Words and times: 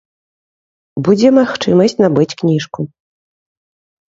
Будзе 1.09 1.29
магчымасць 1.39 1.97
набыць 2.03 2.37
кніжку. 2.41 2.81